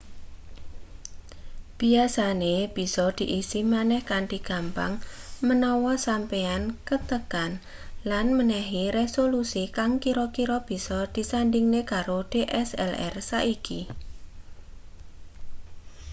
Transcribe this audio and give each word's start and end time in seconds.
biasane 1.79 2.55
bisa 2.77 3.05
diisi 3.17 3.59
maneh 3.73 4.01
kanthi 4.11 4.39
gampang 4.49 4.93
menawa 5.47 5.93
sampeyan 6.07 6.63
kentekan 6.87 7.51
lan 8.09 8.25
menehi 8.37 8.83
resolusi 8.99 9.63
kang 9.77 9.91
kira-kira 10.03 10.57
bisa 10.69 10.97
disandhingne 11.15 11.81
karo 11.91 12.17
dslr 12.31 13.13
saiki 13.29 13.79